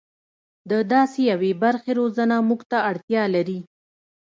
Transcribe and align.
د 0.69 0.71
داسې 0.93 1.19
یوې 1.31 1.51
برخې 1.63 1.91
روزنه 1.99 2.35
موږ 2.47 2.61
ته 2.71 2.77
اړتیا 2.91 3.23
لري. 3.35 3.59